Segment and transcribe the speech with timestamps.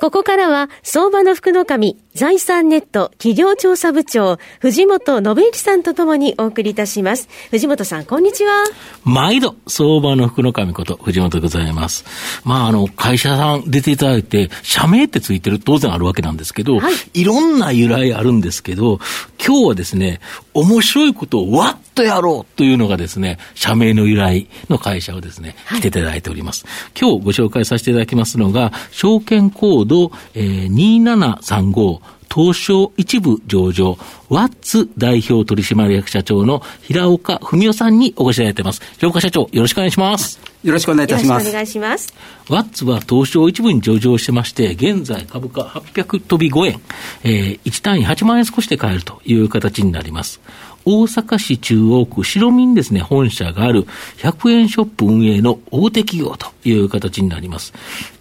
[0.00, 7.28] ここからは、相場の福の神、財産ネット企業調査部長、藤本信之さんとともにお送りいたします。
[7.50, 8.64] 藤本さん、こんにちは。
[9.04, 12.06] 毎度、相場の福の神こと、藤本でございます。
[12.44, 19.00] まあ、あの、会社さん出ていただいて、社名ってついてる当然あるわけなんですけど、はい、いろんな由来あるんですけど、
[19.46, 20.20] 今日はですね、
[20.54, 26.64] 面白いことをわっとやろうというのがですね、社名の由来の会社をですね、来ていただいております。
[26.66, 29.89] はい、今日ご紹介させていただきますのが、証券コード、
[30.34, 32.00] えー、2735
[32.32, 33.98] 東証一部上場、
[34.28, 38.80] ワッツ代表取締役社長の平岡文夫さんにお越しいただいています。
[38.98, 40.38] 平岡社長、よろしくお願いします。
[40.62, 41.48] よろしくお願いいたします。
[41.48, 42.14] お願いします。
[42.48, 46.80] ワッツは東証一部に上場してまして、現在株価800飛び5円、
[47.24, 50.40] えー、1単位8万円少しで買えるという形になります。
[50.84, 53.84] 大阪市中央区白民ですね、本社がある
[54.18, 57.72] 100円ショップ運営の大手企業という形になります。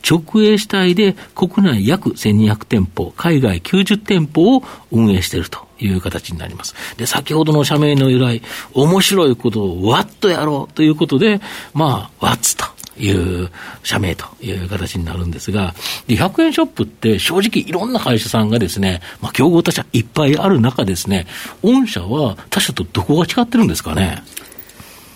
[0.09, 6.75] 直営主体で国内約1200店舗、海外90店舗を運営しているという形になります。
[6.97, 8.41] で、先ほどの社名の由来、
[8.73, 11.41] 面白いことをわっとやろうということで、
[11.73, 12.65] まあ、ワッツと
[13.00, 13.50] いう
[13.83, 15.73] 社名という形になるんですが、
[16.08, 21.25] で、100円ショップって正直いろんな会社さんがですね、まあ、競合他社いっぱいある中ですね、
[21.64, 24.22] 御社は他社とどこが違ってるんですかね？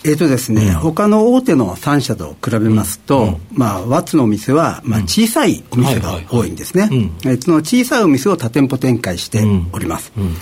[0.05, 6.89] えーとですね、うん、他の大手の3社と比べますと、うん、まあ、ワッツのお店は、まあ、小さいお店が多いんですね、
[7.39, 10.35] その小さいお店を多店舗展開しております、うん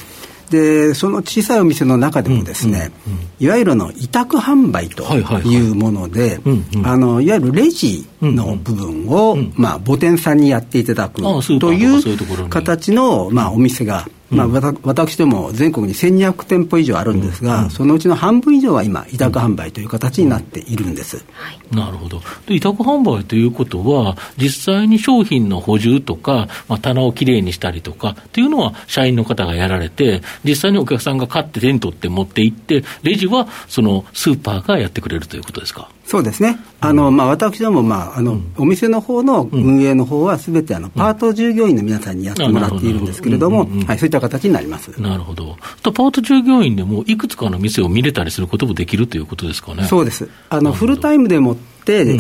[0.52, 6.40] でその小さいお店の中でもですね、うんうんうん、いわゆるの委託販売というもので、
[6.84, 11.22] あのいわゆるレジの部分を、うんうん、まあ、母店さんにやっていただく
[11.60, 21.24] という形の、まあ、お店がまあ、私ども全国に1200店舗以上あるんですが、うん、そのうちの半分以上は今、委託販売という形になっているんです、
[21.72, 22.22] うん、なるほど。
[22.48, 35.90] で、委託販売ということは、実際に商品の補充とか、まあ、棚をきれいにしたりとかっていうのは、社員の方がやられて、実際にお客さんが買って手に取って持って行って、レジはそのスーパーがやってくれるということですか？
[36.06, 44.90] そうですね、あのまあ、私ども、まああの、うん、お店の方の運営の方は、すべてあのパート従業員の皆さんにやってもらっているんですけれども、はい、そういった形になります。
[45.02, 49.84] なるほど、パート従業員でも、いくつかの店を見れたりすることもできるということですかね。
[49.84, 50.30] そうです。
[50.50, 51.60] あのフルタイムでも、うん、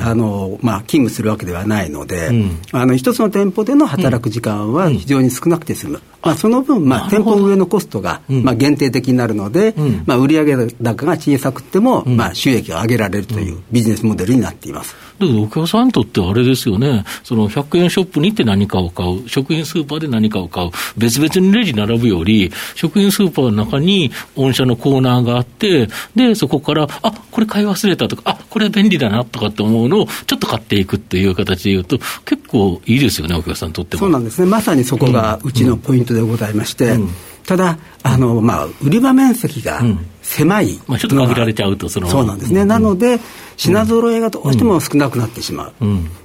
[0.02, 9.74] あのまあ、勤務するわけではないので、うん、あの一つの店舗での働く時間は非常に少なくて済む、まあ、その分、まあ、店舗運営のコストが、まあ、限定的になるので、
[10.06, 14.96] まあ、売上高が小さくても、まあ、収益を上げられるというビジネスモデルになっています。
[15.22, 34.00] だけどお客さんにとってあれですよね、その100円ショップに行って何かを買う、食品スーパーで何かを買う、別々にレジ並ぶより、食品スーパーの中に御社のコーナーがあって、で、そこから、あこれ買い忘れたとか、あこれ便利だなとかって思うのをちょっと買っていくっていう形でいうと、結構いいですよね、お客さんにとっても。
[34.00, 37.01] そうなんですね、まさにそこがうちのポイントでございまして、うん。
[37.01, 37.09] うん
[37.45, 39.81] ただ、あのまあ、売り場面積が
[40.22, 42.07] 狭い、まあ、ちょっと限られちゃうとその。
[42.07, 43.19] そうなんですね、なので
[43.57, 45.73] 品揃えがどうしても少なくなってしまう、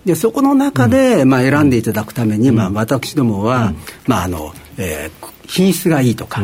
[0.05, 3.73] でそこの中で、まあ、選んでいただくために、まあ、私どもは、
[4.07, 6.43] まああのえー、品質がいいとか、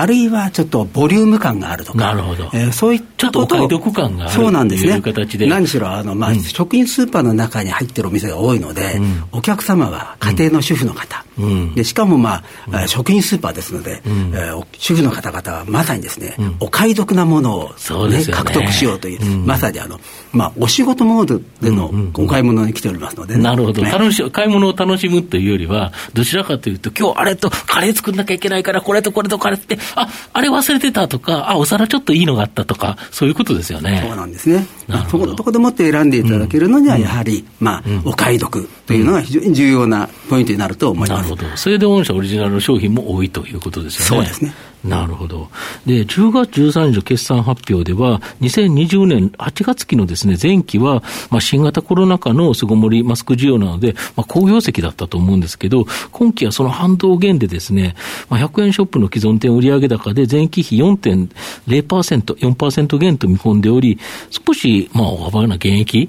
[0.00, 2.44] あるいはちょっとボリューム感があるとか、なるほど。
[2.54, 5.46] えー、そういったことを、ち感があるそうなんですね、形で。
[5.46, 19.98] 何しろあの、まあ、うん、食品スーパーの中に入ってるお店が多いので、うん、お客様は家庭の主婦の方、うん、でしかも、まあ、食品スーパーですので、うん、えー、主婦の方々はまさにですね、お買い得なものをね、ね獲得しようという、まさにあの、
[20.32, 34.04] まあ、お仕事モードでのお買い物に来ておりますので、ね、なるほど、ね、楽し買い物を楽しむというよりは、どちらかというと、今日あれとカレー作んなきゃいけないから、これとこれとカレーって、ああれ忘忘れてたとか、あ、お皿ちょっといいのがあったとか、そういうことですよね。
[34.06, 34.66] そうなんですね。
[35.10, 41.27] そこのところでもって選んでいただけるのには、やはり、うん、まあ、うん、お買い得というのが非常に重要なポイントになると思います。
[41.28, 41.44] ほど。
[41.56, 44.26] それで御社オリジナルの商品も多いということですよね。
[44.26, 44.52] そうですね。
[44.84, 45.48] なるほど。
[45.86, 57.96] で、10月13日の決算発表では、2020年8月期のですね、前期は、まあ、新型コロナ禍の巣ごもりマスク需要なので、まあ、好業績だったと思うんですけど、今期はその反動減でですね、
[58.28, 61.28] まあ、100円ショップの既存店売上高で前期比4.0%、
[61.66, 63.98] 4%減と見込んでおり、
[64.30, 66.08] 少し、まあ、大幅な減益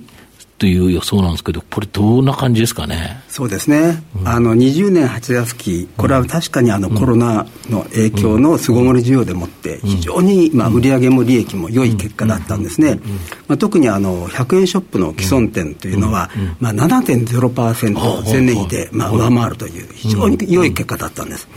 [0.60, 3.22] という予想なんですけど、これ、どんな感じですかね？
[3.30, 13.00] そうですね、うん、あの20年8月期、これは確かにあのコロナの影響の巣ごもり需要でもって、非常にまあ売上も利益も良い結果だったんですね、
[13.48, 16.30] まあ、特にあの100円ショップの既存店というのは、
[16.60, 21.48] まあ、7.0%前年比でまあ上回るという、非常に良い結果だったんです。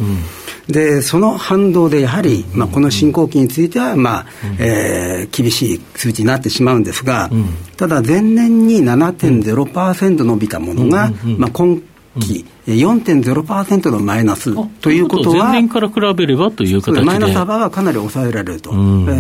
[0.68, 4.26] でその反動でやはり、まあ、この進行期については、まあ
[4.58, 7.30] えー、厳しい数値になってしまうんですが、
[7.76, 11.82] ただ前年に7.0%伸びたものが、まあ、今
[12.20, 17.02] 期、4.0%のマイナスということは、前年から比べればという形で。
[17.02, 18.72] マイナス幅はかなり抑えられると、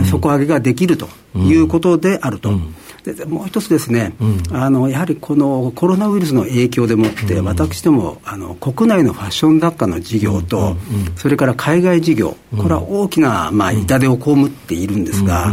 [0.04, 2.52] 底上げができるということであると。
[3.04, 15.52] でもう一つですね、うん、あのやはりこのコロナウイルスの影響でもって、うん、私どもあの国内のファッション雑貨の事業と、うん、それから海外事業、これは大きな、まあ、痛手を被っているんですが、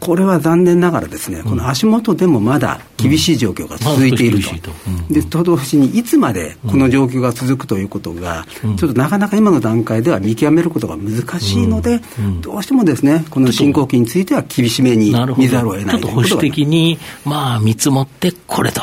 [0.00, 4.70] これは残念ながらですね、この足元でもまだ厳しい状況が続いていると。
[5.10, 12.00] でと同時にいつまでこの状況が続くということが、ちょっとなかなか今の段階では見極めることが難しいので、
[12.40, 16.42] どうしてもですねこの進行期については厳しめに見ざるを得ないということが
[16.80, 18.82] に、まあ、見積もってこれと。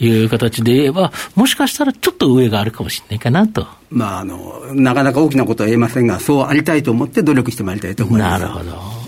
[0.00, 3.66] いう形で言えば、もしかしたらちょっと上があるかもしれないかなと。
[3.90, 8.42] まあ、あの、なかなか大きなことは言えませんが、そうありたいと思って努力してまいりたいと思います。
[8.42, 9.04] なるほど。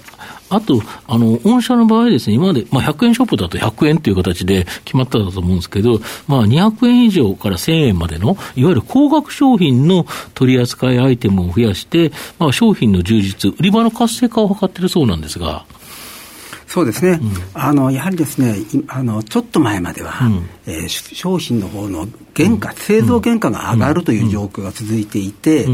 [0.48, 5.98] あと、あの、御社の場合ですね、今まで、まあ、100円ショップだと100円という形で決まったと思うんですけど、
[6.28, 15.64] まあ、200円以上から1000円までの、いわゆる高額商品の取り扱いアイテムを増やして、まあ、商品の充実、売り場の活性化を図っているそうなんですが。
[16.66, 18.56] そうですね、うん、あのやはりですね
[18.88, 25.66] あのちょっと前までは、うん、えー、商品の方の原価、製造原価が上がるという状況が続いていて、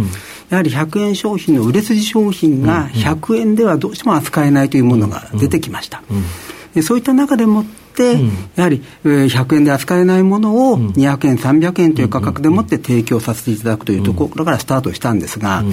[0.49, 6.03] やはり100円商品の売れ筋商品が100円ではどうしても扱えないというものが出てきました。
[6.75, 8.13] でそういった中でもって、
[8.55, 15.65] やはり100円で扱えないものを200円、300円という価格でもって提供させていただくというところからスタートしたんですが、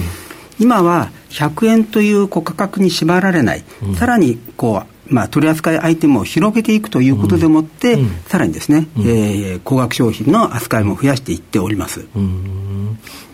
[0.58, 3.64] 今は100円という価格に縛られない、
[3.96, 12.06] さらにこうまあ、取り扱いアイテムを広げていくということでもって、うん、さらにですね、うん、えー、高額商品の扱いも増やしていっております。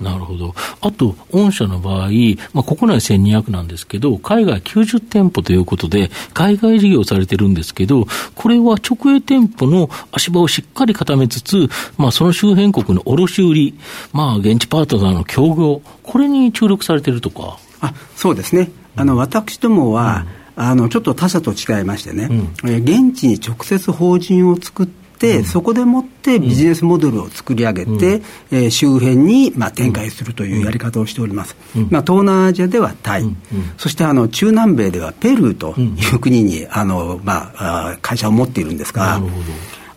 [0.00, 0.54] なるほど。
[0.80, 2.10] あと、御社の場合、
[2.52, 11.68] まあ、国内1200なんですけど、海外90店舗ということで、海外事業されてるんですけど、これは直営店舗の足場をしっかり固めつつ、
[11.98, 13.74] まあ、その周辺国の卸売、
[14.12, 17.58] まあ、現地パートナーの協業、これに注力されてるとか。
[17.80, 18.70] あそうですね。
[18.96, 22.28] あの、私どもは、うんあのちょっと他社と違いましてね、
[22.64, 33.36] うん、え現地に直接法人を作って、うん、そこでもってビジネスモデルを作り上げて、うん、えー、周辺に、まあ、展開するというやり方をしております、うん、まあ、東南アジアではタイ、うん、
[33.76, 39.20] そしてあの中南米ではペルーという国にあの、まあ、会社を持っているんですが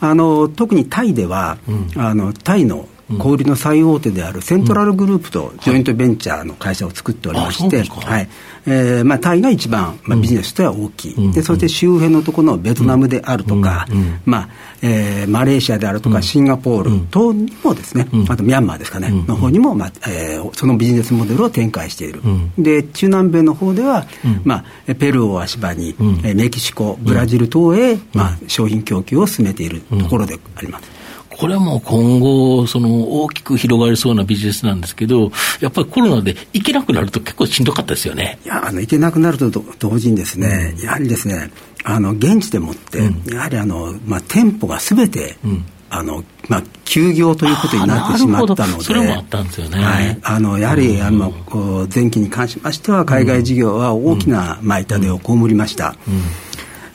[0.02, 1.58] あの特にタイでは、
[1.98, 8.30] あのタイの小売りの最大手であるセントラルグループとジョイントベンチャーの会社を作っておりまして、はい。
[8.66, 14.22] えーまあ、タイが一番、まあ、ビジネスとしては大きい、うん、でそして周辺のところのベトナムであるとか、うん。
[14.26, 14.50] まあ
[14.82, 22.22] えー、マレーシアであるとか、シンガポール等にもですね、あとミャンマーですかね、の方にも、まあえー、そのビジネスモデルを展開している、
[22.58, 24.06] で中南米の方では、
[24.44, 30.99] まあ、ペルーを足場に、えメキシコ、ブラジル等へ、まあ、商品供給を進めているところであります。
[31.40, 35.32] これはもう今後、その大きく広がりそうなビジネスなんですけど、
[35.62, 38.40] やっぱりコロナで行けなくなると結構しんどかったですよね。
[38.44, 41.50] いや、あの、行けなくなると同時にですね、うん、やはりですね、
[41.86, 45.66] あの、現地でもって、うん、やはりあの、まあ、店舗がすべて、うん。
[45.92, 55.96] あのまあ、休業ということになってしまったので、それもあったんですよね、はい、あのやはり、あのこう前期に関しましては、海外事業は大きな、まあ、痛手を被りました。
[56.08, 56.49] うん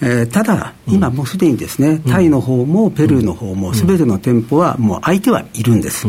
[0.04, 6.06] えー、ただ、今もうすでにですね、タイの方もペルーの方も、すべての店舗はもう相手はいるんです。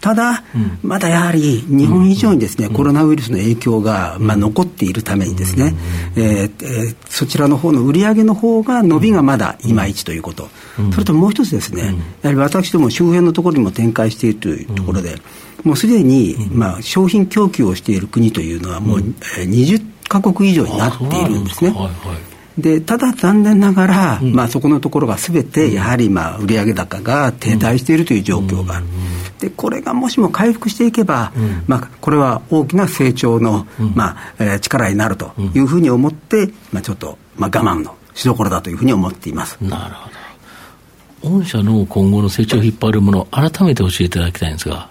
[0.00, 0.44] ただ、
[0.82, 5.74] まだやはり日本以上にですね、コロナウイルスの影響が、まあ、残っているためにですね、
[6.14, 10.50] えー、そちらの方の売り上げの方が伸びがまだいまいちということ、
[10.92, 15.16] それともう一つですね、やはり私ども周辺のところにも展開しているというところで、
[15.64, 21.70] もうすでに、まあ、商品供給をしている国というのはもう、20カ国以上になっているんですね。
[21.70, 28.86] はいはいでただ残念ながら、うん、まあ、そこのところがすべてやはりまあ売上高が停滞しているという状況がある、
[29.40, 31.32] でこれがもしも回復していけば、
[31.66, 39.58] まあ、これは大きな成長の、まあえー、力になるというふうに思って、まあ、ちょっと、まあ、我慢のしどころだというふうに思っています。
[39.60, 40.24] なるほど。
[41.24, 44.88] 御社の今後の成長を引っ張るもの改めて教えていただきたいんですが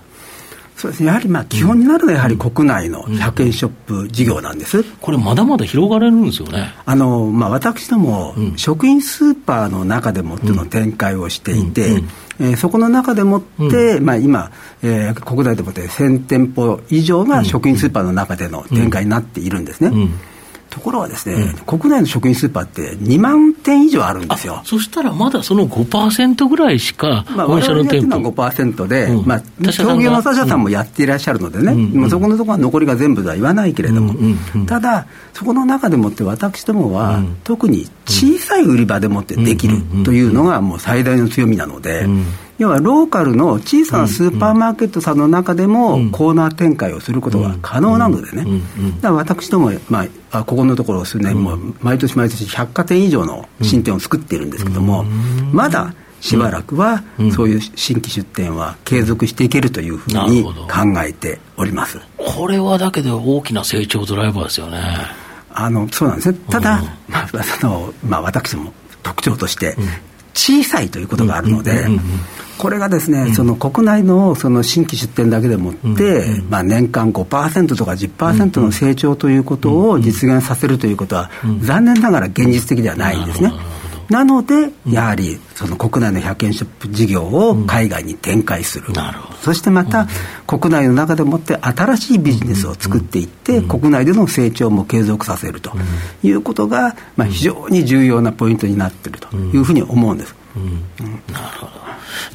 [0.84, 6.74] そうですね、やはりまあ基本になるのはやはり国内の100円ショップ事業なんです、うん、これ、まだまだ広がれるんですよね。
[6.86, 12.04] あの、まあ、私ども、食品スーパーの中でもっていうのを展開をしていて、
[12.38, 19.90] えー、そこの中でもって、まあ、今、えー、国内でもって1000店舗以上が食品スーパーの中での展開になっているんですね。
[20.74, 24.64] ところはですね、うん、国内の食品スーパーって2万店以上あるんですよ。
[24.66, 28.24] そしたらまだその5%ぐらいしか、まあ、本社の店舗。
[28.24, 34.16] は5%で、うん、まあ、創業の他社さんもやっていらっしゃるのでね、うん、まあ、そこのところは残りが全部とは言わないけれども、
[34.66, 42.08] ただ、そこの中でもって私どもは、特に小さい売り場でもってできるというのがもう最大の強みなので、
[42.60, 48.62] 要はローカルの小さなスーパーマーケットさんの中でもコーナー展開をすることが可能なのでね、
[49.02, 55.04] だから私ども、まあ、ここのところ数年、も毎年毎年百貨店以上の新店を作っているんですけども、
[55.52, 57.04] まだしばらくは
[57.36, 60.54] そういう新規出店は継続していけるというふうに考
[61.06, 62.00] えております。
[62.18, 64.80] これはだけで大きな成長ドライバーですよね。
[65.52, 66.38] あのそうなんですね。
[66.50, 69.76] ただ、まあ、そのまあ、私も特徴として、
[70.34, 71.88] 小さいということがあるので、
[72.58, 81.30] これがですね、うん、その国内のその新規出店だけでもって、うん、まあ、年間5%とか10%の成長ということを実現させるということは、
[81.62, 83.52] 残念ながら現実的ではないんですね。
[84.10, 88.94] なので、やはりその国内の100円ショップ事業を海外に展開する、
[89.42, 90.08] そしてまた、
[90.48, 95.72] 国内の中でもって新しいビジネスを作っていって、国内での成長も継続させると
[96.24, 100.36] いうことが、まあ、非常に重要なポイントになっているというふうに思うんです。
[101.32, 101.84] なるほど。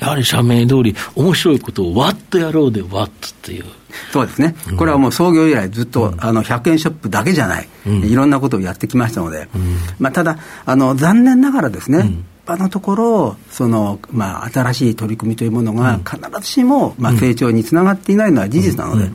[0.01, 3.65] やはり社名通り、面白いことをわっとやろうでわっとっていう。
[4.13, 9.49] そうですね、これはもう創業以来、ずっと、あの100円ショップだけじゃない、いろんなことをやってきましたので、
[9.99, 19.11] まあ、ただあの、残念ながらですね、あのところその、まあ、新しい取り組みというものが必ずしも、まあ、成長につながっていないのは事実なので、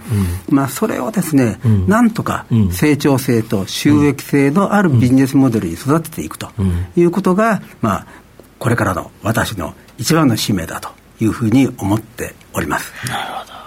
[0.50, 6.50] まあ、それをですね、なんとか成長性と収益性のあるビジネスモデルに育てていくと
[6.96, 8.08] いうことが、まあ、
[8.60, 10.89] これからの私の一番の使命だと
[11.20, 12.94] いうふうに思っております。
[13.08, 13.62] なるほど。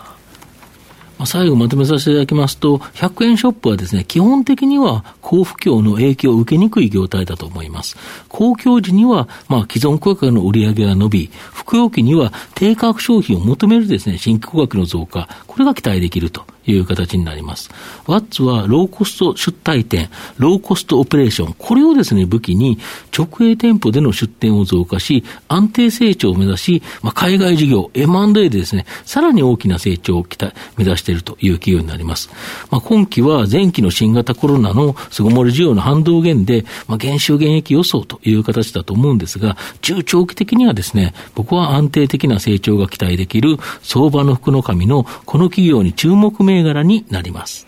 [1.19, 7.97] まあ、最後まとめさせていただきますと、100円ショップはですね、基本的には高不況の影響を受けにくい業態だと思います。
[8.29, 17.71] 公共時には、まあ、既存価格の売り上げが伸び、服用期には低価格商品を求めるですね、新規価格の増加、これが期待できるという形になります。
[18.07, 20.09] ワッツはローコスト出退店、
[20.39, 22.79] ローコストオペレーション、これをですね、武器に
[23.17, 32.31] 直営店舗での出店を増加し、安定成長を目指し、まあ、海外事業、M&A でですね、さらに大きな成長を期待、目指しているという企業になります。
[32.71, 47.67] まあ、今期は前期の新型コロナの巣ごもり需要の反動減で、まあ、減収減益予想という形だと思うんですが、中長期的にはですね、僕は安定的な成長が期待できる相場の福の神のこの企業に注目銘柄になります。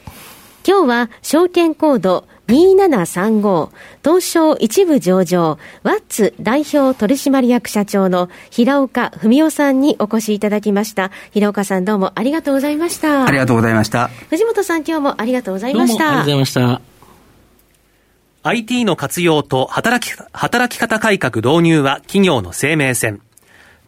[0.66, 3.71] 今日は証券コード2735
[4.04, 11.11] 東証一部上場ワッツ代表取締役社長の平岡文夫さんにお越しいただきました。
[11.30, 13.26] 平岡さんどうもありがとうございました。
[13.26, 14.09] ありがとうございました。
[14.28, 16.07] 藤本さん今日もありがとうございました。
[16.07, 16.80] ありがとうございました。
[18.42, 23.21] IT の活用と働き働き方改革導入は企業の生命線。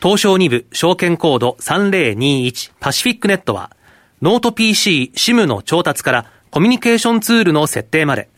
[0.02, 3.70] 東証2部証券コード3021パシフィックネットは
[4.22, 8.28] ノート PC、SIM の調達からコミュニケーションツールの設定まで、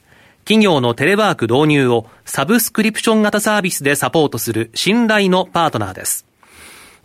[0.45, 6.25] 企業のテレワーク導入をサブスクリプション型サービスでサポートする信頼のパートナーです。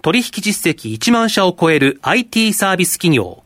[0.03, 3.41] 取引実績1万社を超える IT サービス企業、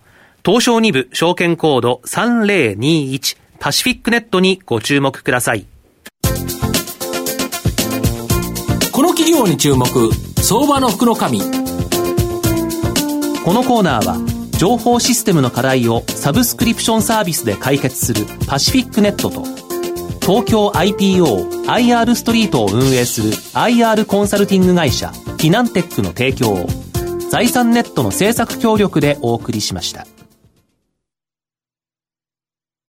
[0.45, 5.65] 東証2部証券コード3021パシフィックネットにご注目ください。
[8.91, 9.87] この企業に注目、
[10.41, 11.39] 相場の福の神。
[11.39, 11.45] こ
[13.53, 14.17] のコーナーは、
[14.61, 19.41] 情報システムの課題をサブスクリプションサービスで解決するパシフィックネットと
[20.23, 26.67] 東京 IPOIR ストリートを運営する IR コンサルティング会社フィナンテックの提供を
[27.31, 30.05] 財産ネットの政策協力でお送りしました。